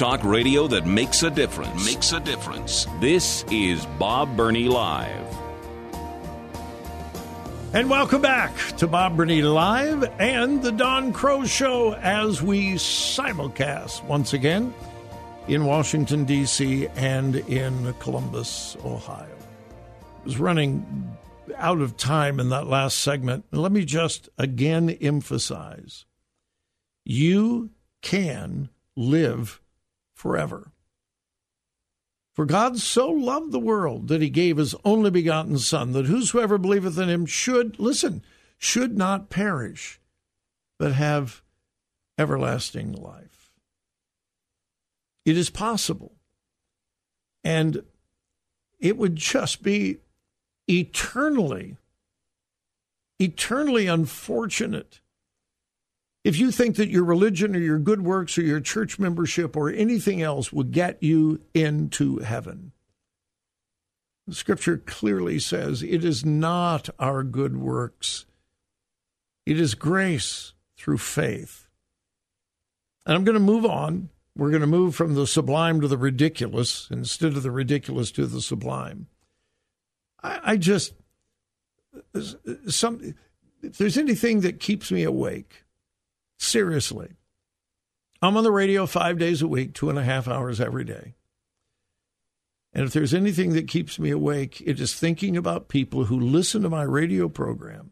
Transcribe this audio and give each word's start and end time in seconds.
Talk 0.00 0.24
radio 0.24 0.66
that 0.68 0.86
makes 0.86 1.22
a 1.24 1.28
difference. 1.28 1.84
Makes 1.84 2.12
a 2.12 2.20
difference. 2.20 2.86
This 3.00 3.44
is 3.50 3.84
Bob 3.98 4.34
Burney 4.34 4.66
Live. 4.66 5.36
And 7.74 7.90
welcome 7.90 8.22
back 8.22 8.56
to 8.78 8.86
Bob 8.86 9.18
Burney 9.18 9.42
Live 9.42 10.10
and 10.18 10.62
the 10.62 10.72
Don 10.72 11.12
Crow 11.12 11.44
Show 11.44 11.92
as 11.96 12.40
we 12.40 12.76
simulcast 12.76 14.02
once 14.04 14.32
again 14.32 14.72
in 15.48 15.66
Washington, 15.66 16.24
D.C. 16.24 16.88
and 16.96 17.36
in 17.36 17.92
Columbus, 17.98 18.78
Ohio. 18.82 19.28
I 19.28 20.24
was 20.24 20.38
running 20.38 21.14
out 21.58 21.82
of 21.82 21.98
time 21.98 22.40
in 22.40 22.48
that 22.48 22.66
last 22.66 23.00
segment. 23.00 23.44
Let 23.50 23.70
me 23.70 23.84
just 23.84 24.30
again 24.38 24.88
emphasize 24.88 26.06
you 27.04 27.68
can 28.00 28.70
live 28.96 29.59
forever. 30.20 30.70
For 32.34 32.44
God 32.44 32.78
so 32.78 33.08
loved 33.08 33.52
the 33.52 33.58
world 33.58 34.08
that 34.08 34.20
he 34.20 34.28
gave 34.28 34.58
his 34.58 34.74
only 34.84 35.10
begotten 35.10 35.58
Son, 35.58 35.92
that 35.92 36.06
whosoever 36.06 36.58
believeth 36.58 36.98
in 36.98 37.08
him 37.08 37.24
should, 37.24 37.78
listen, 37.80 38.22
should 38.58 38.98
not 38.98 39.30
perish, 39.30 39.98
but 40.78 40.92
have 40.92 41.42
everlasting 42.18 42.92
life. 42.92 43.50
It 45.24 45.38
is 45.38 45.48
possible. 45.48 46.12
And 47.42 47.82
it 48.78 48.98
would 48.98 49.16
just 49.16 49.62
be 49.62 50.00
eternally, 50.68 51.78
eternally 53.18 53.86
unfortunate 53.86 55.00
if 56.22 56.38
you 56.38 56.50
think 56.50 56.76
that 56.76 56.90
your 56.90 57.04
religion 57.04 57.56
or 57.56 57.60
your 57.60 57.78
good 57.78 58.02
works 58.02 58.36
or 58.36 58.42
your 58.42 58.60
church 58.60 58.98
membership 58.98 59.56
or 59.56 59.70
anything 59.70 60.20
else 60.20 60.52
will 60.52 60.64
get 60.64 61.02
you 61.02 61.40
into 61.54 62.18
heaven, 62.18 62.72
the 64.26 64.34
scripture 64.34 64.76
clearly 64.78 65.38
says 65.38 65.82
it 65.82 66.04
is 66.04 66.24
not 66.24 66.90
our 66.98 67.22
good 67.22 67.56
works, 67.56 68.26
it 69.46 69.58
is 69.58 69.74
grace 69.74 70.52
through 70.76 70.98
faith. 70.98 71.66
And 73.06 73.16
I'm 73.16 73.24
going 73.24 73.34
to 73.34 73.40
move 73.40 73.64
on. 73.64 74.10
We're 74.36 74.50
going 74.50 74.60
to 74.60 74.66
move 74.66 74.94
from 74.94 75.14
the 75.14 75.26
sublime 75.26 75.80
to 75.80 75.88
the 75.88 75.98
ridiculous 75.98 76.86
instead 76.90 77.36
of 77.36 77.42
the 77.42 77.50
ridiculous 77.50 78.10
to 78.12 78.26
the 78.26 78.40
sublime. 78.40 79.08
I, 80.22 80.40
I 80.44 80.56
just, 80.56 80.94
some, 82.68 83.14
if 83.62 83.78
there's 83.78 83.98
anything 83.98 84.40
that 84.42 84.60
keeps 84.60 84.92
me 84.92 85.02
awake, 85.02 85.64
Seriously. 86.40 87.16
I'm 88.22 88.36
on 88.36 88.44
the 88.44 88.50
radio 88.50 88.86
five 88.86 89.18
days 89.18 89.42
a 89.42 89.46
week, 89.46 89.74
two 89.74 89.90
and 89.90 89.98
a 89.98 90.02
half 90.02 90.26
hours 90.26 90.58
every 90.58 90.84
day. 90.84 91.14
And 92.72 92.84
if 92.86 92.94
there's 92.94 93.12
anything 93.12 93.52
that 93.52 93.68
keeps 93.68 93.98
me 93.98 94.10
awake, 94.10 94.62
it 94.64 94.80
is 94.80 94.94
thinking 94.94 95.36
about 95.36 95.68
people 95.68 96.04
who 96.04 96.18
listen 96.18 96.62
to 96.62 96.70
my 96.70 96.82
radio 96.82 97.28
program, 97.28 97.90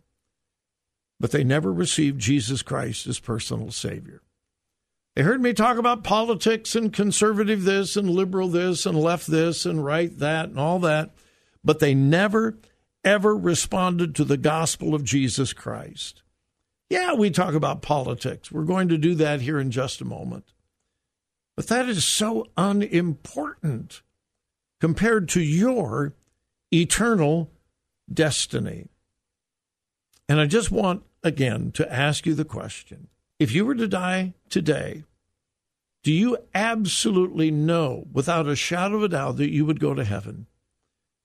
but 1.21 1.31
they 1.31 1.45
never 1.45 1.71
received 1.71 2.21
Jesus 2.21 2.63
Christ 2.63 3.07
as 3.07 3.21
personal 3.21 3.71
Savior. 3.71 4.23
They 5.15 5.23
heard 5.25 5.43
me 5.43 5.53
talk 5.53 5.77
about 5.77 6.03
politics 6.03 6.75
and 6.75 6.91
conservative 6.91 7.65
this 7.65 7.97
and 7.97 8.09
liberal 8.09 8.49
this 8.49 8.87
and 8.87 8.99
left 8.99 9.27
this 9.27 9.67
and 9.67 9.85
right 9.85 10.17
that 10.21 10.49
and 10.49 10.59
all 10.59 10.79
that, 10.81 11.11
but 11.63 11.81
they 11.81 11.93
never, 11.93 12.59
ever 13.05 13.37
responded 13.37 14.15
to 14.15 14.25
the 14.25 14.39
gospel 14.39 14.95
of 14.95 15.05
Jesus 15.05 15.53
Christ. 15.53 16.23
Yeah, 16.91 17.15
we 17.15 17.31
talk 17.31 17.55
about 17.55 17.83
politics. 17.83 18.51
We're 18.51 18.63
going 18.63 18.89
to 18.89 18.99
do 18.99 19.15
that 19.17 19.43
here 19.43 19.59
in 19.59 19.71
just 19.71 20.01
a 20.01 20.07
moment. 20.07 20.53
But 21.55 21.67
that 21.69 21.89
is 21.89 22.05
so 22.05 22.47
unimportant 22.57 24.03
compared 24.81 25.29
to 25.31 25.41
your 25.41 26.15
eternal 26.73 27.51
destiny. 28.13 28.89
And 30.29 30.41
I 30.41 30.47
just 30.47 30.71
want, 30.71 31.03
again, 31.23 31.73
to 31.73 31.93
ask 31.93 32.27
you 32.27 32.35
the 32.35 32.45
question 32.45 33.09
if 33.39 33.53
you 33.53 33.65
were 33.65 33.75
to 33.75 33.89
die 33.89 34.35
today, 34.49 35.05
do 36.03 36.13
you 36.13 36.39
absolutely 36.55 37.51
know 37.51 38.07
without 38.13 38.47
a 38.47 38.57
shadow 38.57 38.97
of 38.97 39.03
a 39.03 39.09
doubt 39.09 39.37
that 39.37 39.51
you 39.51 39.67
would 39.67 39.81
go 39.81 39.95
to 39.95 40.05
heaven? 40.05 40.47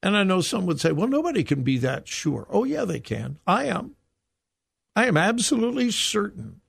And 0.01 0.17
I 0.17 0.23
know 0.23 0.41
some 0.41 0.65
would 0.65 0.81
say, 0.81 0.91
well, 0.91 1.07
nobody 1.07 1.43
can 1.43 1.63
be 1.63 1.77
that 1.77 2.07
sure. 2.07 2.47
Oh, 2.49 2.65
yeah, 2.65 2.83
they 2.83 2.99
can. 2.99 3.37
I 3.47 3.65
am. 3.65 3.95
I 4.95 5.07
am 5.07 5.17
absolutely 5.17 5.91
certain 5.91 6.61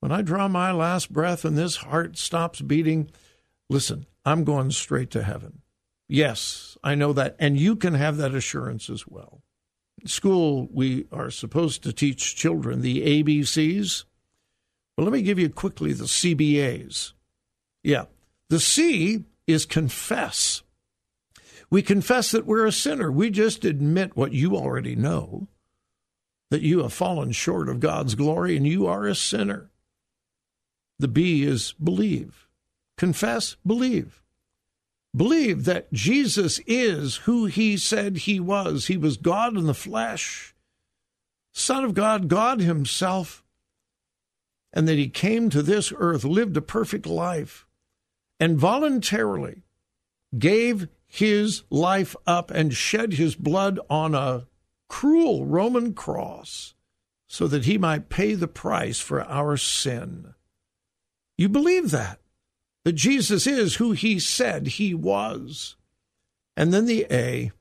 when 0.00 0.12
I 0.12 0.22
draw 0.22 0.48
my 0.48 0.72
last 0.72 1.12
breath 1.12 1.44
and 1.44 1.56
this 1.56 1.76
heart 1.76 2.16
stops 2.16 2.62
beating, 2.62 3.10
listen, 3.68 4.06
I'm 4.24 4.44
going 4.44 4.70
straight 4.70 5.10
to 5.10 5.22
heaven. 5.22 5.60
Yes, 6.08 6.76
I 6.82 6.94
know 6.94 7.12
that. 7.12 7.36
And 7.38 7.58
you 7.58 7.76
can 7.76 7.94
have 7.94 8.16
that 8.16 8.34
assurance 8.34 8.90
as 8.90 9.06
well. 9.06 9.42
School, 10.06 10.68
we 10.72 11.06
are 11.12 11.30
supposed 11.30 11.82
to 11.82 11.92
teach 11.92 12.34
children 12.34 12.80
the 12.80 13.22
ABCs. 13.22 14.04
Well, 14.96 15.04
let 15.04 15.12
me 15.12 15.22
give 15.22 15.38
you 15.38 15.50
quickly 15.50 15.92
the 15.92 16.04
CBAs. 16.04 17.12
Yeah. 17.82 18.06
The 18.48 18.60
C 18.60 19.24
is 19.46 19.66
confess. 19.66 20.62
We 21.70 21.82
confess 21.82 22.30
that 22.30 22.46
we're 22.46 22.66
a 22.66 22.72
sinner. 22.72 23.12
We 23.12 23.30
just 23.30 23.64
admit 23.64 24.16
what 24.16 24.32
you 24.32 24.56
already 24.56 24.96
know 24.96 25.46
that 26.50 26.62
you 26.62 26.80
have 26.82 26.92
fallen 26.92 27.32
short 27.32 27.68
of 27.68 27.80
God's 27.80 28.14
glory 28.14 28.56
and 28.56 28.66
you 28.66 28.86
are 28.86 29.06
a 29.06 29.14
sinner. 29.14 29.70
The 30.98 31.08
B 31.08 31.44
is 31.44 31.72
believe. 31.82 32.46
Confess, 32.98 33.56
believe. 33.66 34.22
Believe 35.16 35.64
that 35.64 35.92
Jesus 35.92 36.60
is 36.66 37.16
who 37.16 37.46
he 37.46 37.76
said 37.76 38.18
he 38.18 38.38
was. 38.38 38.86
He 38.86 38.96
was 38.96 39.16
God 39.16 39.56
in 39.56 39.66
the 39.66 39.74
flesh, 39.74 40.54
Son 41.52 41.84
of 41.84 41.94
God, 41.94 42.28
God 42.28 42.60
himself, 42.60 43.42
and 44.72 44.86
that 44.86 44.98
he 44.98 45.08
came 45.08 45.50
to 45.50 45.62
this 45.62 45.92
earth, 45.96 46.22
lived 46.22 46.56
a 46.56 46.62
perfect 46.62 47.06
life, 47.06 47.66
and 48.38 48.58
voluntarily 48.58 49.62
gave 50.38 50.88
his 51.06 51.64
life 51.70 52.14
up 52.24 52.52
and 52.52 52.72
shed 52.72 53.14
his 53.14 53.34
blood 53.34 53.80
on 53.88 54.14
a 54.14 54.46
cruel 54.90 55.46
Roman 55.46 55.94
cross 55.94 56.74
so 57.28 57.46
that 57.46 57.64
he 57.64 57.78
might 57.78 58.10
pay 58.10 58.34
the 58.34 58.48
price 58.48 58.98
for 58.98 59.22
our 59.22 59.56
sin. 59.56 60.34
You 61.38 61.48
believe 61.48 61.92
that? 61.92 62.18
That 62.84 62.92
Jesus 62.92 63.46
is 63.46 63.76
who 63.76 63.92
he 63.92 64.18
said 64.18 64.66
he 64.66 64.92
was. 64.92 65.76
And 66.56 66.74
then 66.74 66.86
the 66.86 67.06
A, 67.10 67.52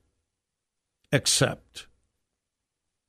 accept. 1.13 1.86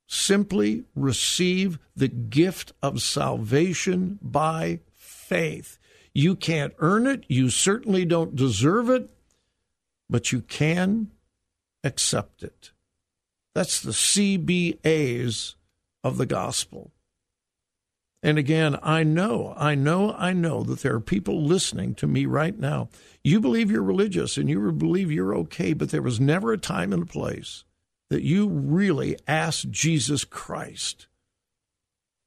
Simply 0.06 0.84
receive 0.94 1.78
the 1.96 2.08
gift 2.08 2.72
of 2.82 3.00
salvation 3.00 4.18
by 4.20 4.80
faith. 4.92 5.78
You 6.12 6.36
can't 6.36 6.74
earn 6.78 7.06
it. 7.06 7.24
You 7.26 7.48
certainly 7.48 8.04
don't 8.04 8.36
deserve 8.36 8.90
it, 8.90 9.08
but 10.10 10.30
you 10.30 10.42
can 10.42 11.10
accept 11.82 12.42
it. 12.42 12.72
That's 13.54 13.80
the 13.80 13.90
CBAs 13.92 15.54
of 16.04 16.16
the 16.16 16.26
gospel. 16.26 16.92
And 18.22 18.36
again, 18.36 18.78
I 18.82 19.02
know, 19.02 19.54
I 19.56 19.74
know, 19.74 20.12
I 20.12 20.34
know 20.34 20.62
that 20.64 20.80
there 20.80 20.94
are 20.94 21.00
people 21.00 21.42
listening 21.42 21.94
to 21.96 22.06
me 22.06 22.26
right 22.26 22.58
now. 22.58 22.90
You 23.24 23.40
believe 23.40 23.70
you're 23.70 23.82
religious 23.82 24.36
and 24.36 24.48
you 24.48 24.72
believe 24.72 25.10
you're 25.10 25.34
okay, 25.36 25.72
but 25.72 25.90
there 25.90 26.02
was 26.02 26.20
never 26.20 26.52
a 26.52 26.58
time 26.58 26.92
and 26.92 27.04
a 27.04 27.06
place 27.06 27.64
that 28.10 28.22
you 28.22 28.46
really 28.46 29.16
asked 29.26 29.70
Jesus 29.70 30.24
Christ 30.24 31.06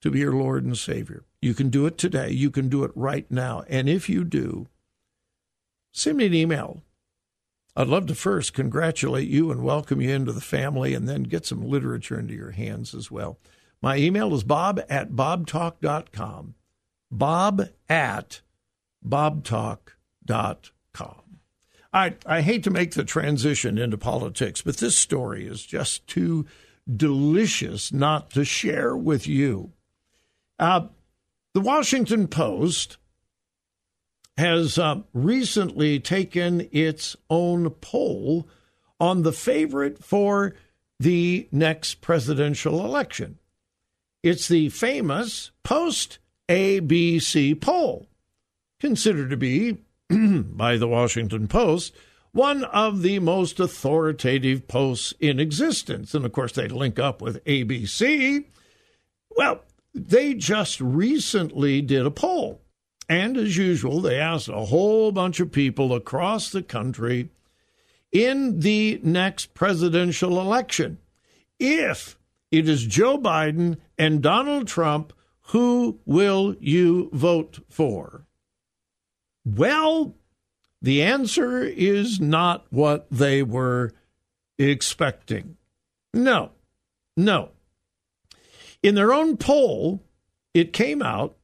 to 0.01 0.09
be 0.09 0.19
your 0.19 0.33
Lord 0.33 0.65
and 0.65 0.77
Savior. 0.77 1.23
You 1.41 1.53
can 1.53 1.69
do 1.69 1.85
it 1.85 1.97
today. 1.97 2.31
You 2.31 2.49
can 2.49 2.69
do 2.69 2.83
it 2.83 2.91
right 2.95 3.29
now. 3.29 3.63
And 3.67 3.87
if 3.87 4.09
you 4.09 4.23
do, 4.23 4.67
send 5.91 6.17
me 6.17 6.25
an 6.25 6.33
email 6.33 6.81
I'd 7.75 7.87
love 7.87 8.05
to 8.07 8.15
first 8.15 8.53
congratulate 8.53 9.27
you 9.27 9.49
and 9.51 9.63
welcome 9.63 9.99
you 9.99 10.11
into 10.11 10.31
the 10.31 10.41
family 10.41 10.93
and 10.93 11.09
then 11.09 11.23
get 11.23 11.45
some 11.45 11.67
literature 11.67 12.19
into 12.19 12.35
your 12.35 12.51
hands 12.51 12.93
as 12.93 13.09
well. 13.09 13.39
My 13.81 13.97
email 13.97 14.33
is 14.33 14.43
bob 14.43 14.79
at 14.89 15.11
bobtalk.com. 15.11 16.55
Bob 17.11 17.69
at 17.89 18.41
bobtalk.com. 19.05 19.79
I, 21.91 22.15
I 22.25 22.41
hate 22.41 22.63
to 22.63 22.71
make 22.71 22.93
the 22.93 23.03
transition 23.03 23.77
into 23.77 23.97
politics, 23.97 24.61
but 24.61 24.77
this 24.77 24.97
story 24.97 25.45
is 25.45 25.65
just 25.65 26.07
too 26.07 26.45
delicious 26.91 27.91
not 27.91 28.31
to 28.31 28.45
share 28.45 28.95
with 28.95 29.27
you. 29.27 29.73
Uh, 30.59 30.87
the 31.53 31.61
Washington 31.61 32.27
Post 32.27 32.97
has 34.37 34.77
uh, 34.77 35.01
recently 35.13 35.99
taken 35.99 36.67
its 36.71 37.15
own 37.29 37.69
poll 37.69 38.47
on 38.99 39.23
the 39.23 39.31
favorite 39.33 40.03
for 40.03 40.55
the 40.99 41.47
next 41.51 42.01
presidential 42.01 42.83
election. 42.83 43.37
It's 44.23 44.47
the 44.47 44.69
famous 44.69 45.51
post 45.63 46.19
ABC 46.49 47.59
poll, 47.59 48.07
considered 48.79 49.29
to 49.29 49.37
be, 49.37 49.77
by 50.09 50.77
the 50.77 50.87
Washington 50.87 51.47
Post, 51.47 51.93
one 52.31 52.63
of 52.65 53.01
the 53.01 53.19
most 53.19 53.59
authoritative 53.59 54.67
posts 54.67 55.13
in 55.19 55.39
existence. 55.39 56.15
And 56.15 56.25
of 56.25 56.31
course, 56.31 56.53
they 56.53 56.67
link 56.67 56.97
up 56.97 57.21
with 57.21 57.43
ABC. 57.45 58.45
Well, 59.29 59.61
they 59.93 60.33
just 60.33 60.81
recently 60.81 61.81
did 61.81 62.05
a 62.05 62.11
poll. 62.11 62.62
And 63.09 63.37
as 63.37 63.57
usual, 63.57 64.01
they 64.01 64.19
asked 64.19 64.47
a 64.47 64.65
whole 64.65 65.11
bunch 65.11 65.39
of 65.39 65.51
people 65.51 65.93
across 65.93 66.49
the 66.49 66.63
country 66.63 67.29
in 68.11 68.59
the 68.59 68.99
next 69.03 69.53
presidential 69.53 70.39
election 70.39 70.99
if 71.59 72.17
it 72.51 72.67
is 72.69 72.85
Joe 72.85 73.17
Biden 73.17 73.77
and 73.97 74.21
Donald 74.21 74.67
Trump, 74.67 75.13
who 75.47 75.99
will 76.05 76.55
you 76.59 77.09
vote 77.13 77.59
for? 77.69 78.25
Well, 79.45 80.15
the 80.81 81.01
answer 81.01 81.63
is 81.63 82.19
not 82.19 82.65
what 82.69 83.07
they 83.09 83.43
were 83.43 83.93
expecting. 84.57 85.57
No, 86.13 86.51
no. 87.17 87.49
In 88.81 88.95
their 88.95 89.13
own 89.13 89.37
poll, 89.37 90.03
it 90.53 90.73
came 90.73 91.01
out 91.01 91.35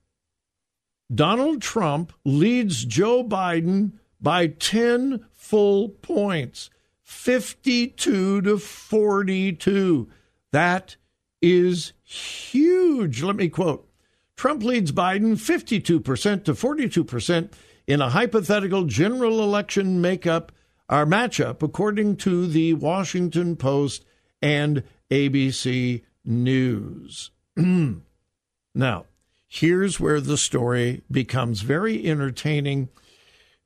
Donald 1.14 1.62
Trump 1.62 2.14
leads 2.24 2.86
Joe 2.86 3.24
Biden 3.24 3.94
by 4.22 4.48
10 4.48 5.26
full 5.34 5.90
points, 5.90 6.70
52 7.02 8.42
to 8.42 8.58
42. 8.58 10.10
That 10.52 10.96
is 11.42 11.94
huge. 12.04 13.24
Let 13.24 13.36
me 13.36 13.50
quote 13.50 13.90
Trump 14.36 14.64
leads 14.64 14.92
Biden 14.92 15.34
52% 15.34 16.44
to 16.46 16.54
42% 16.54 17.52
in 17.88 18.02
a 18.02 18.10
hypothetical 18.10 18.86
general 18.86 19.44
election 19.44 20.00
makeup 20.00 20.52
our 20.90 21.06
matchup, 21.06 21.62
according 21.62 22.18
to 22.18 22.48
the 22.48 22.74
Washington 22.74 23.56
Post 23.56 24.06
and 24.42 24.84
ABC 25.12 26.04
News. 26.26 27.32
now, 27.56 29.06
here's 29.50 30.00
where 30.00 30.22
the 30.22 30.38
story 30.38 31.02
becomes 31.12 31.62
very 31.62 32.08
entertaining, 32.08 32.88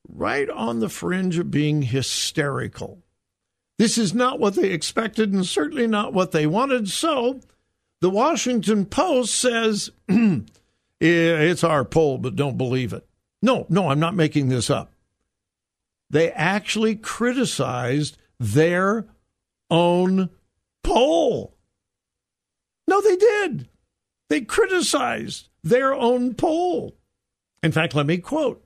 right 0.08 0.50
on 0.50 0.80
the 0.80 0.90
fringe 0.90 1.38
of 1.38 1.52
being 1.52 1.84
hysterical. 1.84 3.04
This 3.78 3.98
is 3.98 4.14
not 4.14 4.40
what 4.40 4.56
they 4.56 4.72
expected 4.72 5.34
and 5.34 5.46
certainly 5.46 5.86
not 5.86 6.14
what 6.14 6.32
they 6.32 6.48
wanted. 6.48 6.90
So, 6.90 7.42
the 8.02 8.10
Washington 8.10 8.86
Post 8.86 9.36
says 9.36 9.92
it's 11.00 11.64
our 11.64 11.86
poll, 11.86 12.18
but 12.18 12.36
don't 12.36 12.58
believe 12.58 12.94
it. 12.94 13.06
No, 13.42 13.66
no, 13.70 13.90
I'm 13.90 14.00
not 14.00 14.16
making 14.16 14.48
this 14.48 14.70
up. 14.70 14.94
They 16.10 16.32
actually 16.32 16.96
criticized 16.96 18.18
their 18.40 19.08
own 19.70 20.30
poll. 20.84 21.58
No, 22.88 23.02
they 23.02 23.16
did. 23.16 23.68
They 24.34 24.42
criticized 24.42 25.50
their 25.64 25.94
own 25.94 26.34
poll. 26.34 26.98
In 27.62 27.72
fact, 27.72 27.94
let 27.94 28.08
me 28.08 28.18
quote 28.18 28.66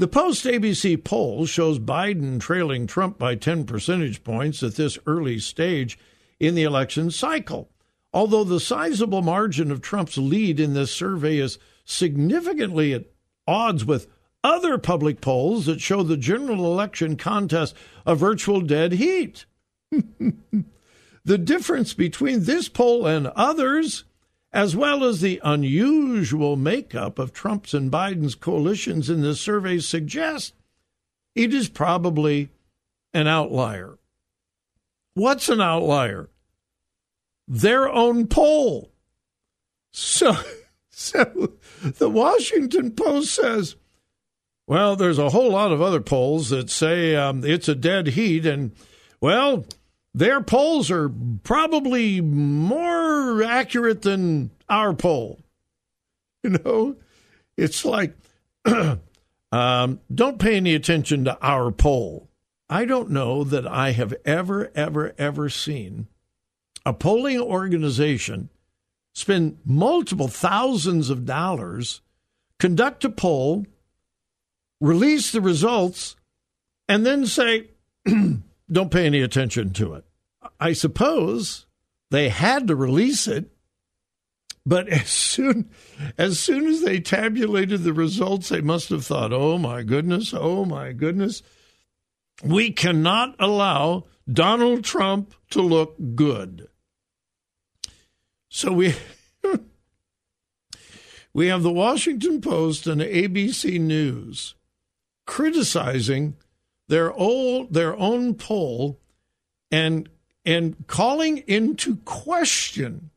The 0.00 0.08
Post 0.08 0.44
ABC 0.44 1.04
poll 1.04 1.46
shows 1.46 1.78
Biden 1.78 2.40
trailing 2.40 2.88
Trump 2.88 3.16
by 3.16 3.36
10 3.36 3.66
percentage 3.66 4.24
points 4.24 4.64
at 4.64 4.74
this 4.74 4.98
early 5.06 5.38
stage 5.38 5.96
in 6.40 6.56
the 6.56 6.64
election 6.64 7.12
cycle. 7.12 7.70
Although 8.12 8.42
the 8.42 8.58
sizable 8.58 9.22
margin 9.22 9.70
of 9.70 9.80
Trump's 9.80 10.18
lead 10.18 10.58
in 10.58 10.74
this 10.74 10.90
survey 10.90 11.38
is 11.38 11.60
significantly 11.84 12.92
at 12.92 13.04
odds 13.46 13.84
with 13.84 14.08
other 14.42 14.76
public 14.76 15.20
polls 15.20 15.66
that 15.66 15.80
show 15.80 16.02
the 16.02 16.16
general 16.16 16.64
election 16.64 17.14
contest 17.14 17.76
a 18.04 18.16
virtual 18.16 18.60
dead 18.60 18.94
heat. 18.94 19.44
the 21.24 21.38
difference 21.38 21.94
between 21.94 22.42
this 22.42 22.68
poll 22.68 23.06
and 23.06 23.28
others, 23.28 24.02
as 24.52 24.74
well 24.74 25.04
as 25.04 25.20
the 25.20 25.40
unusual 25.44 26.56
makeup 26.56 27.18
of 27.18 27.32
Trump's 27.32 27.72
and 27.72 27.90
Biden's 27.90 28.34
coalitions 28.34 29.08
in 29.08 29.22
this 29.22 29.40
survey, 29.40 29.78
suggest 29.78 30.54
it 31.34 31.54
is 31.54 31.68
probably 31.68 32.50
an 33.14 33.26
outlier. 33.26 33.98
What's 35.14 35.48
an 35.48 35.60
outlier? 35.60 36.28
Their 37.46 37.88
own 37.88 38.26
poll. 38.26 38.92
So 39.92 40.36
so 40.90 41.52
the 41.82 42.10
Washington 42.10 42.92
Post 42.92 43.34
says, 43.34 43.76
well, 44.66 44.94
there's 44.94 45.18
a 45.18 45.30
whole 45.30 45.50
lot 45.50 45.72
of 45.72 45.82
other 45.82 46.00
polls 46.00 46.50
that 46.50 46.70
say 46.70 47.16
um, 47.16 47.44
it's 47.44 47.68
a 47.68 47.74
dead 47.74 48.08
heat, 48.08 48.46
and 48.46 48.72
well, 49.20 49.64
their 50.14 50.40
polls 50.40 50.90
are 50.90 51.10
probably 51.42 52.20
more 52.20 53.42
accurate 53.42 54.02
than 54.02 54.50
our 54.68 54.94
poll. 54.94 55.40
You 56.42 56.56
know, 56.64 56.96
it's 57.58 57.84
like, 57.84 58.16
um, 59.52 60.00
don't 60.14 60.38
pay 60.38 60.56
any 60.56 60.74
attention 60.74 61.26
to 61.26 61.38
our 61.42 61.70
poll. 61.70 62.30
I 62.70 62.86
don't 62.86 63.10
know 63.10 63.44
that 63.44 63.66
I 63.66 63.90
have 63.90 64.14
ever, 64.24 64.70
ever, 64.74 65.12
ever 65.18 65.50
seen 65.50 66.06
a 66.86 66.94
polling 66.94 67.38
organization 67.40 68.48
spend 69.14 69.58
multiple 69.64 70.28
thousands 70.28 71.10
of 71.10 71.26
dollars, 71.26 72.00
conduct 72.58 73.04
a 73.04 73.10
poll, 73.10 73.66
release 74.80 75.30
the 75.32 75.40
results, 75.40 76.16
and 76.88 77.04
then 77.04 77.26
say, 77.26 77.68
don't 78.70 78.90
pay 78.90 79.06
any 79.06 79.20
attention 79.20 79.72
to 79.74 79.94
it. 79.94 80.04
I 80.58 80.72
suppose 80.72 81.66
they 82.10 82.28
had 82.28 82.68
to 82.68 82.76
release 82.76 83.26
it, 83.26 83.50
but 84.64 84.88
as 84.88 85.08
soon 85.08 85.70
as 86.18 86.38
soon 86.38 86.66
as 86.66 86.82
they 86.82 87.00
tabulated 87.00 87.82
the 87.82 87.92
results, 87.92 88.48
they 88.48 88.60
must 88.60 88.88
have 88.90 89.04
thought, 89.04 89.32
"Oh 89.32 89.58
my 89.58 89.82
goodness, 89.82 90.32
oh 90.36 90.64
my 90.64 90.92
goodness, 90.92 91.42
we 92.42 92.70
cannot 92.70 93.34
allow 93.38 94.06
Donald 94.30 94.84
Trump 94.84 95.34
to 95.50 95.60
look 95.62 95.96
good." 96.14 96.68
So 98.48 98.72
we 98.72 98.94
we 101.32 101.46
have 101.46 101.62
the 101.62 101.72
Washington 101.72 102.40
Post 102.40 102.86
and 102.86 103.00
ABC 103.00 103.80
News 103.80 104.54
criticizing 105.26 106.36
their 106.90 107.12
old 107.12 107.72
their 107.72 107.96
own 107.96 108.34
poll 108.34 108.98
and 109.70 110.08
and 110.44 110.74
calling 110.88 111.38
into 111.46 111.96
question 111.98 113.10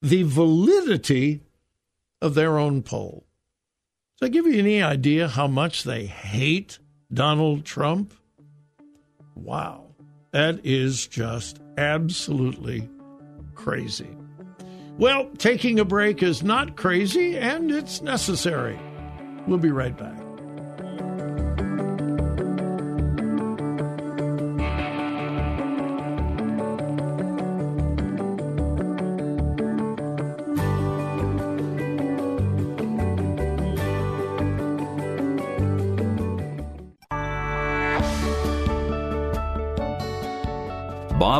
the 0.00 0.22
validity 0.22 1.42
of 2.22 2.34
their 2.34 2.58
own 2.58 2.82
poll. 2.82 3.26
Does 4.18 4.26
that 4.26 4.30
give 4.30 4.46
you 4.46 4.58
any 4.58 4.82
idea 4.82 5.28
how 5.28 5.46
much 5.46 5.84
they 5.84 6.06
hate 6.06 6.78
Donald 7.12 7.66
Trump? 7.66 8.14
Wow. 9.34 9.84
That 10.30 10.64
is 10.64 11.06
just 11.06 11.60
absolutely 11.76 12.88
crazy. 13.54 14.16
Well, 14.96 15.28
taking 15.36 15.78
a 15.78 15.84
break 15.84 16.22
is 16.22 16.42
not 16.42 16.76
crazy 16.76 17.36
and 17.36 17.70
it's 17.70 18.00
necessary. 18.00 18.78
We'll 19.46 19.58
be 19.58 19.70
right 19.70 19.96
back. 19.96 20.27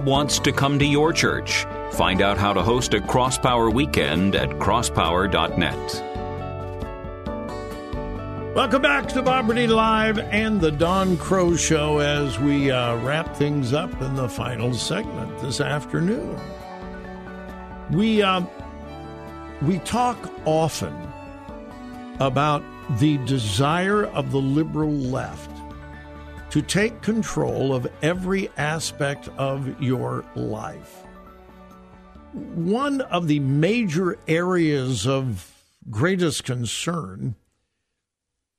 Wants 0.08 0.38
to 0.38 0.52
come 0.52 0.78
to 0.78 0.86
your 0.86 1.12
church. 1.12 1.66
Find 1.92 2.22
out 2.22 2.38
how 2.38 2.54
to 2.54 2.62
host 2.62 2.94
a 2.94 2.98
Crosspower 2.98 3.70
weekend 3.70 4.34
at 4.34 4.48
crosspower.net. 4.48 5.76
Welcome 8.56 8.80
back 8.80 9.06
to 9.08 9.20
Bob 9.20 9.48
Burney 9.48 9.66
Live 9.66 10.18
and 10.18 10.62
the 10.62 10.70
Don 10.70 11.18
Crow 11.18 11.56
Show 11.56 11.98
as 11.98 12.38
we 12.38 12.70
uh, 12.70 12.96
wrap 13.02 13.36
things 13.36 13.74
up 13.74 14.00
in 14.00 14.14
the 14.14 14.30
final 14.30 14.72
segment 14.72 15.38
this 15.40 15.60
afternoon. 15.60 16.40
We 17.90 18.22
uh, 18.22 18.46
we 19.60 19.78
talk 19.80 20.16
often 20.46 20.96
about 22.18 22.64
the 22.98 23.18
desire 23.26 24.06
of 24.06 24.30
the 24.30 24.40
liberal 24.40 24.90
left 24.90 25.50
to 26.50 26.62
take 26.62 27.02
control 27.02 27.74
of 27.74 27.90
every 28.02 28.48
aspect 28.56 29.28
of 29.36 29.80
your 29.82 30.24
life. 30.34 31.04
One 32.32 33.00
of 33.02 33.28
the 33.28 33.40
major 33.40 34.18
areas 34.26 35.06
of 35.06 35.52
greatest 35.90 36.44
concern 36.44 37.34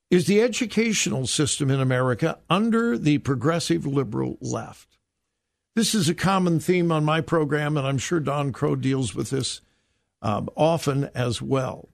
is 0.09 0.25
the 0.25 0.41
educational 0.41 1.27
system 1.27 1.69
in 1.69 1.79
America 1.79 2.39
under 2.49 2.97
the 2.97 3.19
progressive 3.19 3.85
liberal 3.85 4.37
left. 4.41 4.97
This 5.75 5.93
is 5.93 6.09
a 6.09 6.15
common 6.15 6.59
theme 6.59 6.91
on 6.91 7.05
my 7.05 7.21
program, 7.21 7.77
and 7.77 7.85
I'm 7.85 7.99
sure 7.99 8.19
Don 8.19 8.51
Crow 8.51 8.75
deals 8.75 9.13
with 9.13 9.29
this 9.29 9.61
um, 10.21 10.49
often 10.55 11.09
as 11.13 11.41
well. 11.41 11.89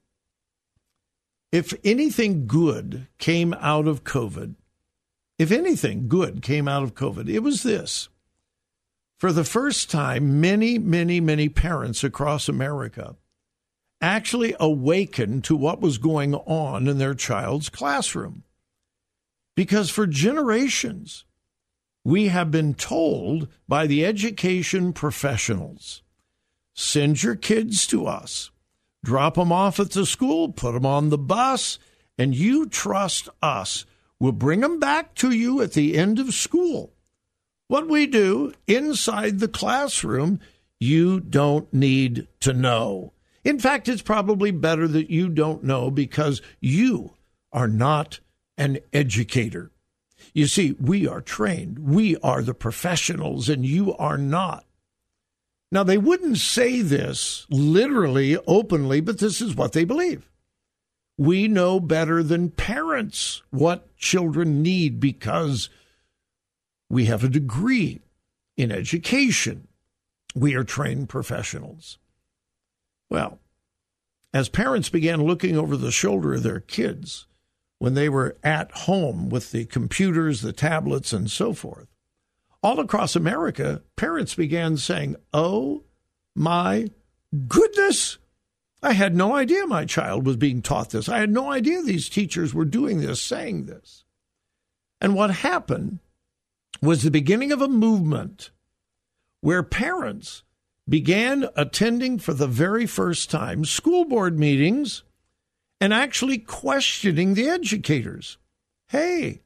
If 1.52 1.74
anything 1.84 2.48
good 2.48 3.08
came 3.18 3.54
out 3.60 3.88
of 3.88 4.04
COVID, 4.04 4.56
if 5.38 5.52
anything 5.52 6.08
good 6.08 6.42
came 6.42 6.68
out 6.68 6.84
of 6.84 6.96
COVID, 6.96 7.30
it 7.30 7.40
was 7.40 7.64
this. 7.64 8.10
For 9.18 9.32
the 9.32 9.44
first 9.44 9.90
time, 9.90 10.42
many, 10.42 10.78
many, 10.78 11.20
many 11.20 11.50
parents 11.50 12.04
across 12.04 12.50
America 12.50 13.16
actually 14.02 14.56
awakened 14.60 15.44
to 15.46 15.56
what 15.56 15.82
was 15.82 15.98
going 15.98 16.36
on 16.36 16.88
in 16.88 16.98
their 16.98 17.14
child's 17.16 17.70
classroom. 17.70 18.44
Because 19.56 19.90
for 19.90 20.06
generations, 20.06 21.24
we 22.04 22.28
have 22.28 22.52
been 22.52 22.74
told 22.74 23.48
by 23.68 23.88
the 23.88 24.06
education 24.06 24.94
professionals 24.94 26.04
send 26.76 27.24
your 27.24 27.36
kids 27.36 27.88
to 27.88 28.06
us, 28.06 28.52
drop 29.04 29.36
them 29.36 29.52
off 29.52 29.80
at 29.80 29.92
the 29.92 30.06
school, 30.06 30.52
put 30.52 30.74
them 30.74 30.86
on 30.86 31.10
the 31.10 31.18
bus, 31.18 31.80
and 32.18 32.36
you 32.36 32.68
trust 32.68 33.30
us. 33.42 33.86
We'll 34.20 34.32
bring 34.32 34.62
them 34.62 34.80
back 34.80 35.14
to 35.16 35.32
you 35.32 35.62
at 35.62 35.74
the 35.74 35.98
end 35.98 36.20
of 36.20 36.34
school. 36.34 36.94
What 37.68 37.88
we 37.88 38.06
do 38.06 38.54
inside 38.68 39.40
the 39.40 39.48
classroom, 39.48 40.40
you 40.80 41.20
don't 41.20 41.72
need 41.74 42.28
to 42.42 42.54
know. 42.54 43.14
In 43.44 43.60
fact, 43.60 43.88
it's 43.90 44.02
probably 44.02 44.52
better 44.52 44.88
that 44.88 45.10
you 45.10 45.30
don't 45.30 45.64
know 45.64 45.92
because 45.92 46.42
you 46.60 47.14
are 47.52 47.68
not 47.68 48.20
an 48.58 48.80
educator. 48.94 49.72
You 50.34 50.48
see, 50.48 50.76
we 50.80 51.08
are 51.08 51.22
trained, 51.22 51.80
we 51.80 52.18
are 52.18 52.42
the 52.42 52.54
professionals, 52.54 53.50
and 53.50 53.66
you 53.66 53.96
are 53.96 54.18
not. 54.18 54.66
Now, 55.72 55.84
they 55.84 55.98
wouldn't 55.98 56.38
say 56.38 56.82
this 56.82 57.46
literally, 57.50 58.38
openly, 58.48 59.02
but 59.02 59.20
this 59.20 59.42
is 59.42 59.56
what 59.56 59.74
they 59.74 59.84
believe. 59.84 60.30
We 61.18 61.48
know 61.48 61.80
better 61.80 62.22
than 62.22 62.50
parents 62.50 63.42
what 63.50 63.96
children 63.98 64.62
need 64.62 65.00
because 65.00 65.70
we 66.90 67.06
have 67.06 67.24
a 67.24 67.30
degree 67.30 68.02
in 68.58 68.72
education. 68.72 69.68
We 70.36 70.56
are 70.56 70.64
trained 70.64 71.10
professionals. 71.10 71.98
Well, 73.10 73.40
as 74.34 74.50
parents 74.50 74.90
began 74.90 75.24
looking 75.24 75.58
over 75.58 75.78
the 75.78 75.92
shoulder 75.92 76.34
of 76.34 76.44
their 76.44 76.60
kids 76.60 77.28
when 77.80 77.94
they 77.94 78.10
were 78.10 78.36
at 78.44 78.72
home 78.72 79.30
with 79.30 79.52
the 79.52 79.66
computers, 79.66 80.42
the 80.42 80.52
tablets, 80.54 81.14
and 81.14 81.32
so 81.32 81.54
forth, 81.54 81.88
all 82.62 82.80
across 82.80 83.16
America, 83.16 83.82
parents 83.96 84.36
began 84.36 84.76
saying, 84.76 85.16
Oh 85.34 85.84
my 86.36 86.90
goodness, 87.48 88.18
I 88.86 88.94
had 88.94 89.16
no 89.16 89.34
idea 89.36 89.66
my 89.66 89.86
child 89.86 90.28
was 90.28 90.38
being 90.38 90.62
taught 90.62 90.92
this. 90.92 91.10
I 91.10 91.18
had 91.18 91.32
no 91.32 91.50
idea 91.50 91.82
these 91.82 92.08
teachers 92.08 92.54
were 92.54 92.66
doing 92.66 93.02
this, 93.02 93.20
saying 93.20 93.66
this. 93.66 94.04
And 95.02 95.16
what 95.16 95.32
happened 95.32 95.98
was 96.84 97.02
the 97.02 97.10
beginning 97.10 97.52
of 97.52 97.64
a 97.64 97.68
movement 97.68 98.52
where 99.42 99.64
parents 99.64 100.44
began 100.88 101.50
attending 101.56 102.20
for 102.20 102.36
the 102.36 102.46
very 102.46 102.86
first 102.86 103.32
time 103.32 103.66
school 103.66 104.06
board 104.06 104.38
meetings 104.38 105.02
and 105.82 105.92
actually 105.92 106.38
questioning 106.38 107.34
the 107.34 107.50
educators. 107.50 108.38
Hey, 108.90 109.42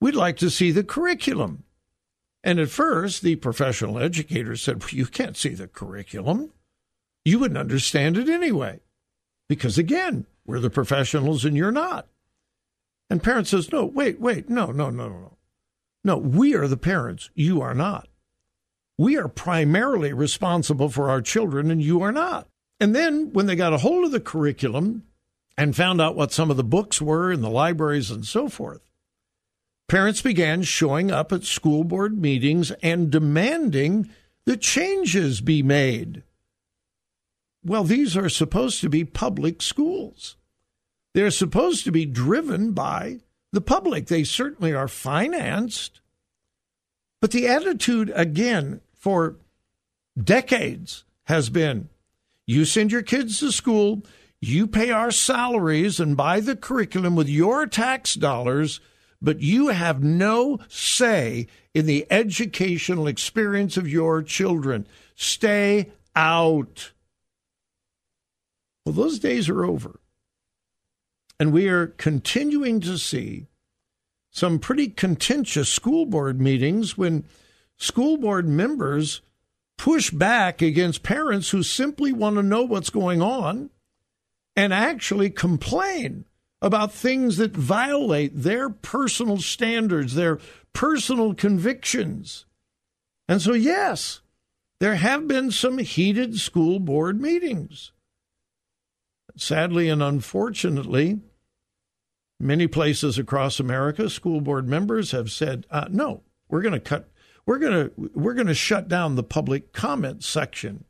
we'd 0.00 0.14
like 0.14 0.36
to 0.36 0.48
see 0.48 0.70
the 0.70 0.84
curriculum. 0.84 1.64
And 2.44 2.60
at 2.60 2.70
first, 2.70 3.22
the 3.22 3.34
professional 3.34 3.98
educators 3.98 4.62
said, 4.62 4.80
well, 4.80 4.90
You 4.90 5.06
can't 5.06 5.36
see 5.36 5.54
the 5.54 5.66
curriculum. 5.66 6.52
You 7.24 7.38
wouldn't 7.38 7.58
understand 7.58 8.16
it 8.16 8.28
anyway. 8.28 8.80
Because 9.48 9.78
again, 9.78 10.26
we're 10.46 10.60
the 10.60 10.70
professionals 10.70 11.44
and 11.44 11.56
you're 11.56 11.72
not. 11.72 12.08
And 13.10 13.22
parent 13.22 13.48
says, 13.48 13.72
No, 13.72 13.84
wait, 13.84 14.20
wait, 14.20 14.48
no, 14.48 14.66
no, 14.66 14.90
no, 14.90 15.08
no. 15.08 15.36
No, 16.04 16.16
we 16.16 16.54
are 16.54 16.68
the 16.68 16.76
parents. 16.76 17.30
You 17.34 17.60
are 17.60 17.74
not. 17.74 18.08
We 18.96 19.16
are 19.16 19.28
primarily 19.28 20.12
responsible 20.12 20.88
for 20.88 21.10
our 21.10 21.20
children, 21.20 21.70
and 21.70 21.82
you 21.82 22.00
are 22.02 22.12
not. 22.12 22.48
And 22.78 22.94
then 22.94 23.32
when 23.32 23.46
they 23.46 23.56
got 23.56 23.72
a 23.72 23.78
hold 23.78 24.04
of 24.04 24.12
the 24.12 24.20
curriculum 24.20 25.04
and 25.58 25.76
found 25.76 26.00
out 26.00 26.16
what 26.16 26.32
some 26.32 26.50
of 26.50 26.56
the 26.56 26.64
books 26.64 27.02
were 27.02 27.30
in 27.32 27.42
the 27.42 27.50
libraries 27.50 28.10
and 28.10 28.24
so 28.24 28.48
forth, 28.48 28.80
parents 29.88 30.22
began 30.22 30.62
showing 30.62 31.10
up 31.10 31.32
at 31.32 31.44
school 31.44 31.84
board 31.84 32.18
meetings 32.18 32.70
and 32.82 33.10
demanding 33.10 34.10
that 34.46 34.60
changes 34.60 35.40
be 35.40 35.62
made. 35.62 36.22
Well, 37.64 37.84
these 37.84 38.16
are 38.16 38.28
supposed 38.28 38.80
to 38.80 38.88
be 38.88 39.04
public 39.04 39.60
schools. 39.60 40.36
They're 41.14 41.30
supposed 41.30 41.84
to 41.84 41.92
be 41.92 42.06
driven 42.06 42.72
by 42.72 43.20
the 43.52 43.60
public. 43.60 44.06
They 44.06 44.24
certainly 44.24 44.72
are 44.72 44.88
financed. 44.88 46.00
But 47.20 47.32
the 47.32 47.48
attitude, 47.48 48.12
again, 48.14 48.80
for 48.94 49.36
decades 50.18 51.04
has 51.24 51.50
been 51.50 51.88
you 52.46 52.64
send 52.64 52.90
your 52.90 53.02
kids 53.02 53.38
to 53.40 53.52
school, 53.52 54.02
you 54.40 54.66
pay 54.66 54.90
our 54.90 55.10
salaries 55.10 56.00
and 56.00 56.16
buy 56.16 56.40
the 56.40 56.56
curriculum 56.56 57.14
with 57.14 57.28
your 57.28 57.66
tax 57.66 58.14
dollars, 58.14 58.80
but 59.20 59.40
you 59.40 59.68
have 59.68 60.02
no 60.02 60.58
say 60.66 61.46
in 61.74 61.86
the 61.86 62.06
educational 62.10 63.06
experience 63.06 63.76
of 63.76 63.88
your 63.88 64.22
children. 64.22 64.86
Stay 65.14 65.92
out. 66.16 66.90
Well, 68.90 69.04
those 69.06 69.20
days 69.20 69.48
are 69.48 69.64
over. 69.64 70.00
And 71.38 71.52
we 71.52 71.68
are 71.68 71.86
continuing 71.86 72.80
to 72.80 72.98
see 72.98 73.46
some 74.32 74.58
pretty 74.58 74.88
contentious 74.88 75.68
school 75.68 76.06
board 76.06 76.40
meetings 76.40 76.98
when 76.98 77.24
school 77.76 78.16
board 78.16 78.48
members 78.48 79.20
push 79.78 80.10
back 80.10 80.60
against 80.60 81.04
parents 81.04 81.50
who 81.50 81.62
simply 81.62 82.12
want 82.12 82.34
to 82.34 82.42
know 82.42 82.64
what's 82.64 82.90
going 82.90 83.22
on 83.22 83.70
and 84.56 84.74
actually 84.74 85.30
complain 85.30 86.24
about 86.60 86.92
things 86.92 87.36
that 87.36 87.56
violate 87.56 88.32
their 88.34 88.68
personal 88.68 89.38
standards, 89.38 90.16
their 90.16 90.40
personal 90.72 91.32
convictions. 91.32 92.44
And 93.28 93.40
so, 93.40 93.52
yes, 93.52 94.20
there 94.80 94.96
have 94.96 95.28
been 95.28 95.52
some 95.52 95.78
heated 95.78 96.40
school 96.40 96.80
board 96.80 97.20
meetings. 97.20 97.92
Sadly 99.40 99.88
and 99.88 100.02
unfortunately, 100.02 101.18
many 102.38 102.66
places 102.66 103.18
across 103.18 103.58
America, 103.58 104.10
school 104.10 104.42
board 104.42 104.68
members 104.68 105.12
have 105.12 105.30
said, 105.30 105.66
uh, 105.70 105.86
no, 105.90 106.22
we're 106.50 106.60
going 106.60 106.74
to 106.74 106.80
cut 106.80 107.08
we're 107.46 107.58
going 107.58 107.72
to 107.72 108.10
we're 108.14 108.34
going 108.34 108.48
to 108.48 108.54
shut 108.54 108.86
down 108.86 109.16
the 109.16 109.22
public 109.22 109.72
comment 109.72 110.22
section 110.22 110.84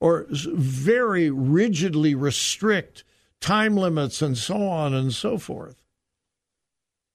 or 0.00 0.26
very 0.28 1.30
rigidly 1.30 2.14
restrict 2.14 3.04
time 3.40 3.74
limits 3.74 4.20
and 4.20 4.36
so 4.36 4.68
on 4.68 4.92
and 4.92 5.14
so 5.14 5.38
forth. 5.38 5.82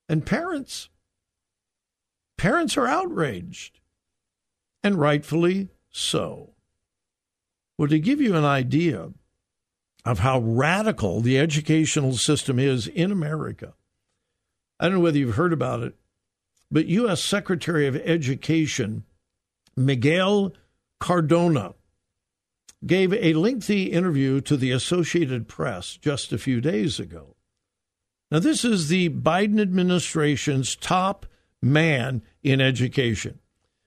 And 0.09 0.25
parents 0.25 0.89
parents 2.35 2.77
are 2.77 2.87
outraged 2.87 3.79
and 4.83 4.99
rightfully 4.99 5.69
so. 5.91 6.55
Well, 7.77 7.89
to 7.89 7.99
give 7.99 8.19
you 8.19 8.35
an 8.35 8.43
idea 8.43 9.11
of 10.05 10.19
how 10.19 10.39
radical 10.39 11.21
the 11.21 11.37
educational 11.37 12.13
system 12.13 12.57
is 12.57 12.87
in 12.87 13.11
America, 13.11 13.73
I 14.79 14.85
don't 14.85 14.95
know 14.95 14.99
whether 15.01 15.17
you've 15.17 15.35
heard 15.35 15.53
about 15.53 15.83
it, 15.83 15.95
but 16.71 16.85
U.S. 16.85 17.23
Secretary 17.23 17.87
of 17.87 17.95
Education 17.97 19.03
Miguel 19.75 20.53
Cardona 20.99 21.73
gave 22.85 23.13
a 23.13 23.33
lengthy 23.33 23.91
interview 23.91 24.41
to 24.41 24.55
the 24.55 24.71
Associated 24.71 25.47
Press 25.47 25.97
just 25.97 26.31
a 26.31 26.37
few 26.37 26.61
days 26.61 26.99
ago. 26.99 27.35
Now, 28.31 28.39
this 28.39 28.63
is 28.63 28.87
the 28.87 29.09
Biden 29.09 29.59
administration's 29.59 30.75
top 30.75 31.25
man 31.61 32.21
in 32.43 32.61
education. 32.61 33.39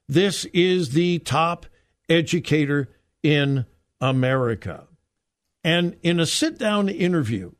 This 0.09 0.45
is 0.47 0.90
the 0.90 1.21
top 1.21 1.66
educator 2.09 2.90
in 3.23 3.66
America. 4.00 4.88
And 5.64 5.97
in 6.02 6.19
a 6.19 6.26
sit 6.26 6.59
down 6.59 6.88
interview, 6.88 7.52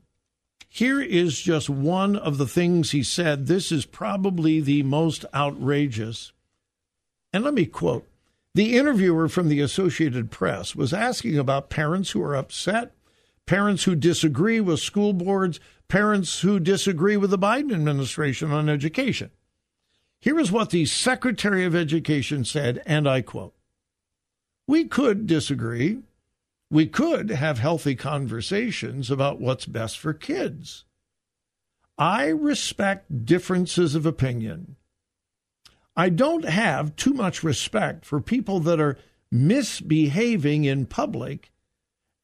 here 0.69 1.01
is 1.01 1.41
just 1.41 1.69
one 1.69 2.17
of 2.17 2.39
the 2.39 2.47
things 2.47 2.91
he 2.91 3.03
said. 3.03 3.47
This 3.47 3.71
is 3.71 3.85
probably 3.85 4.61
the 4.61 4.83
most 4.83 5.25
outrageous. 5.35 6.33
And 7.33 7.45
let 7.45 7.55
me 7.55 7.67
quote 7.67 8.09
the 8.55 8.77
interviewer 8.77 9.29
from 9.29 9.49
the 9.49 9.61
Associated 9.61 10.31
Press 10.31 10.77
was 10.77 10.93
asking 10.93 11.39
about 11.39 11.71
parents 11.71 12.11
who 12.11 12.23
are 12.23 12.35
upset, 12.35 12.95
parents 13.47 13.85
who 13.85 13.95
disagree 13.95 14.61
with 14.61 14.81
school 14.81 15.13
boards, 15.13 15.59
parents 15.89 16.41
who 16.41 16.61
disagree 16.61 17.17
with 17.17 17.31
the 17.31 17.39
Biden 17.39 17.73
administration 17.73 18.51
on 18.51 18.69
education. 18.69 19.31
Here 20.21 20.39
is 20.39 20.53
what 20.53 20.71
the 20.71 20.87
Secretary 20.87 21.65
of 21.65 21.75
Education 21.75 22.45
said, 22.45 22.83
and 22.87 23.09
I 23.09 23.23
quote 23.23 23.55
We 24.67 24.85
could 24.85 25.27
disagree. 25.27 25.99
We 26.73 26.87
could 26.87 27.29
have 27.29 27.59
healthy 27.59 27.95
conversations 27.95 29.11
about 29.11 29.39
what's 29.39 29.67
best 29.67 29.99
for 29.99 30.15
kids. 30.15 30.87
I 31.99 32.29
respect 32.29 33.27
differences 33.27 33.95
of 33.95 34.07
opinion. 34.07 34.77
I 35.95 36.09
don't 36.09 36.47
have 36.47 36.97
too 36.97 37.13
much 37.13 37.45
respect 37.45 38.07
for 38.07 38.23
people 38.23 38.59
that 38.61 38.81
are 38.81 38.97
misbehaving 39.31 40.65
in 40.65 40.87
public 40.87 41.53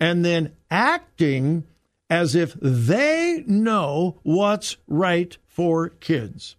and 0.00 0.25
then 0.25 0.57
acting 0.71 1.64
as 2.09 2.35
if 2.35 2.55
they 2.55 3.45
know 3.47 4.19
what's 4.23 4.78
right 4.87 5.37
for 5.45 5.90
kids. 5.90 6.57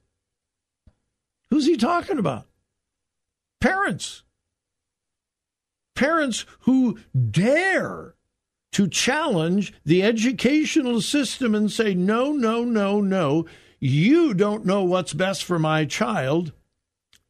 Who's 1.49 1.65
he 1.65 1.75
talking 1.75 2.19
about? 2.19 2.45
Parents. 3.59 4.21
Parents 5.99 6.45
who 6.61 6.97
dare 7.29 8.15
to 8.71 8.87
challenge 8.87 9.73
the 9.83 10.01
educational 10.01 11.01
system 11.01 11.53
and 11.53 11.69
say, 11.69 11.93
no, 11.93 12.31
no, 12.31 12.63
no, 12.63 13.01
no, 13.01 13.45
you 13.81 14.33
don't 14.33 14.65
know 14.65 14.81
what's 14.85 15.11
best 15.11 15.43
for 15.43 15.59
my 15.59 15.83
child. 15.83 16.53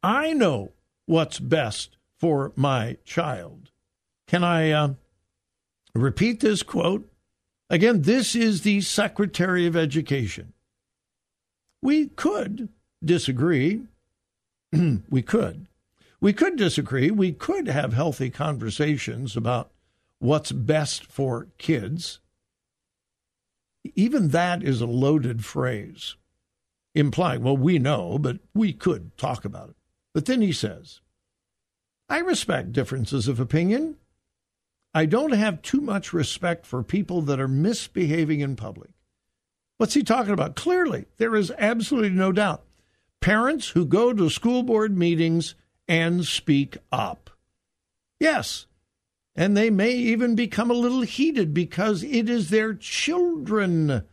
I 0.04 0.34
know 0.34 0.70
what's 1.06 1.40
best 1.40 1.96
for 2.16 2.52
my 2.54 2.98
child. 3.04 3.72
Can 4.28 4.44
I 4.44 4.70
uh, 4.70 4.94
repeat 5.92 6.38
this 6.38 6.62
quote? 6.62 7.10
Again, 7.70 8.02
this 8.02 8.36
is 8.36 8.62
the 8.62 8.82
Secretary 8.82 9.66
of 9.66 9.74
Education. 9.74 10.52
We 11.82 12.06
could 12.06 12.68
disagree. 13.04 13.80
we 15.10 15.22
could. 15.22 15.66
We 16.20 16.32
could 16.32 16.56
disagree. 16.56 17.10
We 17.10 17.32
could 17.32 17.66
have 17.66 17.92
healthy 17.92 18.30
conversations 18.30 19.36
about 19.36 19.70
what's 20.18 20.52
best 20.52 21.06
for 21.06 21.48
kids. 21.56 22.20
Even 23.94 24.28
that 24.28 24.62
is 24.62 24.82
a 24.82 24.86
loaded 24.86 25.44
phrase, 25.44 26.16
implying, 26.94 27.42
well, 27.42 27.56
we 27.56 27.78
know, 27.78 28.18
but 28.18 28.38
we 28.54 28.74
could 28.74 29.16
talk 29.16 29.46
about 29.46 29.70
it. 29.70 29.76
But 30.12 30.26
then 30.26 30.42
he 30.42 30.52
says, 30.52 31.00
I 32.08 32.18
respect 32.18 32.72
differences 32.72 33.26
of 33.26 33.40
opinion. 33.40 33.96
I 34.92 35.06
don't 35.06 35.32
have 35.32 35.62
too 35.62 35.80
much 35.80 36.12
respect 36.12 36.66
for 36.66 36.82
people 36.82 37.22
that 37.22 37.40
are 37.40 37.48
misbehaving 37.48 38.40
in 38.40 38.56
public. 38.56 38.90
What's 39.78 39.94
he 39.94 40.02
talking 40.02 40.32
about? 40.32 40.56
Clearly, 40.56 41.06
there 41.16 41.34
is 41.34 41.52
absolutely 41.56 42.10
no 42.10 42.32
doubt. 42.32 42.64
Parents 43.20 43.68
who 43.68 43.86
go 43.86 44.12
to 44.12 44.28
school 44.28 44.62
board 44.62 44.98
meetings 44.98 45.54
and 45.90 46.24
speak 46.24 46.78
up. 46.92 47.30
Yes, 48.20 48.66
and 49.34 49.56
they 49.56 49.70
may 49.70 49.90
even 49.90 50.36
become 50.36 50.70
a 50.70 50.74
little 50.74 51.00
heated 51.00 51.52
because 51.52 52.04
it 52.04 52.30
is 52.30 52.48
their 52.48 52.74
children 52.74 54.04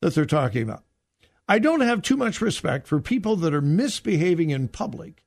that 0.00 0.14
they're 0.14 0.26
talking 0.26 0.62
about. 0.62 0.82
I 1.48 1.60
don't 1.60 1.82
have 1.82 2.02
too 2.02 2.16
much 2.16 2.40
respect 2.40 2.88
for 2.88 3.00
people 3.00 3.36
that 3.36 3.54
are 3.54 3.62
misbehaving 3.62 4.50
in 4.50 4.66
public 4.66 5.24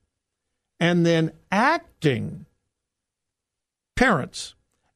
and 0.78 1.06
then 1.06 1.32
acting, 1.54 2.48
parents, 3.96 4.56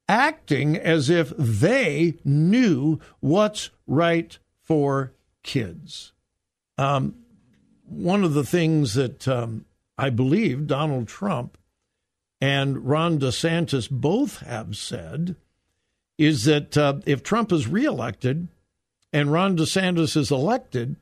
acting 0.10 0.76
as 0.76 1.10
if 1.10 1.32
they 1.38 2.18
knew 2.26 3.00
what's 3.22 3.70
right 3.88 4.38
for 4.62 5.14
kids. 5.42 6.12
Um, 6.78 7.16
one 7.88 8.26
of 8.26 8.34
the 8.34 8.44
things 8.44 8.96
that 8.96 9.26
um, 9.28 9.66
I 9.98 10.10
believe 10.10 10.68
Donald 10.68 11.08
Trump 11.08 11.58
and 12.42 12.86
Ron 12.86 13.20
DeSantis 13.20 13.90
both 13.90 14.40
have 14.42 14.76
said 14.76 15.36
is 16.18 16.46
that 16.46 16.78
uh, 16.78 17.00
if 17.06 17.24
Trump 17.24 17.52
is 17.52 17.68
reelected 17.68 18.48
and 19.12 19.32
Ron 19.32 19.58
DeSantis 19.58 20.16
is 20.18 20.32
elected, 20.32 20.96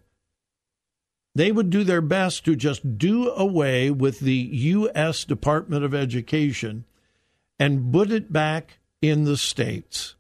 they 1.36 1.52
would 1.52 1.70
do 1.70 1.84
their 1.84 2.02
best 2.02 2.46
to 2.46 2.56
just 2.56 2.98
do 2.98 3.30
away 3.32 3.90
with 3.90 4.20
the 4.20 4.34
U.S. 4.34 5.26
Department 5.26 5.84
of 5.84 5.94
Education 5.94 6.86
and 7.60 7.92
put 7.92 8.12
it 8.12 8.32
back 8.32 8.80
in 9.02 9.24
the 9.24 9.38
states. 9.38 10.16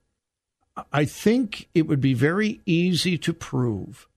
I 0.92 1.06
think 1.06 1.70
it 1.76 1.88
would 1.88 2.02
be 2.02 2.16
very 2.16 2.62
easy 2.66 3.18
to 3.20 3.34
prove 3.34 4.08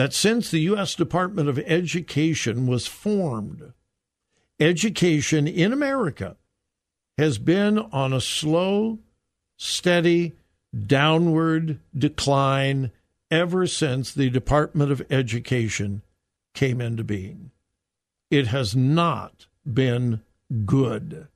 that 0.00 0.14
since 0.14 0.50
the 0.50 0.60
U.S. 0.60 0.94
Department 0.94 1.46
of 1.46 1.58
Education 1.58 2.66
was 2.66 2.86
formed, 2.86 3.74
education 4.58 5.46
in 5.46 5.74
America 5.74 6.38
has 7.18 7.36
been 7.36 7.78
on 7.78 8.14
a 8.14 8.20
slow, 8.22 9.00
steady, 9.58 10.36
downward 10.86 11.80
decline 11.94 12.92
ever 13.30 13.66
since 13.66 14.14
the 14.14 14.30
Department 14.30 14.90
of 14.90 15.02
Education 15.10 16.00
came 16.54 16.80
into 16.80 17.04
being. 17.04 17.50
It 18.30 18.46
has 18.46 18.74
not 18.74 19.48
been 19.70 20.22
good. 20.64 21.28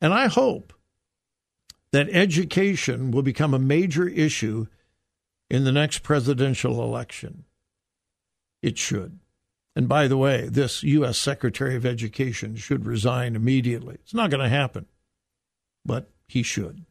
And 0.00 0.12
I 0.12 0.26
hope 0.26 0.72
that 1.92 2.08
education 2.10 3.12
will 3.12 3.22
become 3.22 3.54
a 3.54 3.60
major 3.60 4.08
issue 4.08 4.66
in 5.50 5.64
the 5.64 5.72
next 5.72 6.02
presidential 6.02 6.82
election. 6.82 7.44
It 8.62 8.78
should. 8.78 9.18
And 9.76 9.88
by 9.88 10.08
the 10.08 10.16
way, 10.16 10.48
this 10.48 10.82
U.S. 10.82 11.18
Secretary 11.18 11.74
of 11.74 11.84
Education 11.84 12.56
should 12.56 12.86
resign 12.86 13.34
immediately. 13.34 13.96
It's 14.02 14.14
not 14.14 14.30
going 14.30 14.42
to 14.42 14.48
happen, 14.48 14.86
but 15.84 16.10
he 16.28 16.42
should. 16.42 16.84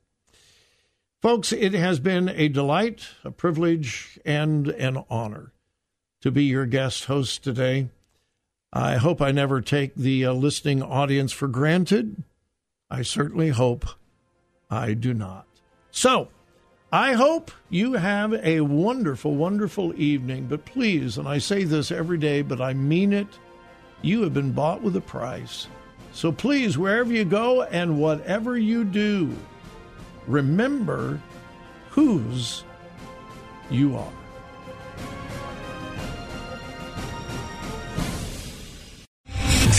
Folks, 1.22 1.54
it 1.54 1.74
has 1.74 2.00
been 2.00 2.28
a 2.28 2.50
delight, 2.50 3.08
a 3.24 3.32
privilege, 3.32 4.20
and 4.26 4.68
an 4.68 5.04
honor 5.10 5.54
to 6.20 6.32
be 6.32 6.44
your 6.44 6.66
guest 6.66 7.06
host 7.06 7.44
today. 7.44 7.88
I 8.74 8.98
hope 8.98 9.22
I 9.22 9.32
never 9.32 9.62
take 9.62 9.96
the 9.96 10.26
uh, 10.26 10.34
listening 10.34 10.84
audience 10.84 11.32
for 11.32 11.48
granted. 11.48 12.24
I 12.89 13.04
certainly 13.04 13.50
hope 13.50 13.86
I 14.70 14.94
do 14.94 15.13
not. 15.13 15.48
So, 15.92 16.28
I 16.93 17.13
hope 17.13 17.49
you 17.71 17.93
have 17.93 18.34
a 18.34 18.62
wonderful, 18.62 19.34
wonderful 19.34 19.99
evening. 19.99 20.45
But 20.45 20.63
please, 20.63 21.17
and 21.17 21.27
I 21.27 21.39
say 21.39 21.63
this 21.63 21.91
every 21.91 22.19
day, 22.19 22.43
but 22.43 22.62
I 22.62 22.73
mean 22.73 23.13
it, 23.13 23.25
you 24.03 24.21
have 24.21 24.36
been 24.36 24.51
bought 24.51 24.84
with 24.84 24.95
a 24.95 25.01
price. 25.01 25.65
So 26.12 26.32
please, 26.32 26.77
wherever 26.77 27.12
you 27.12 27.25
go 27.25 27.63
and 27.63 27.99
whatever 27.99 28.60
you 28.60 28.84
do, 28.84 29.36
remember 30.27 31.19
whose 31.89 32.63
you 33.71 33.97
are. 33.97 34.23